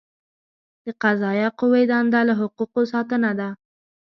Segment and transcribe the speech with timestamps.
[0.83, 3.49] د قضائیه قوې دنده له حقوقو ساتنه ده.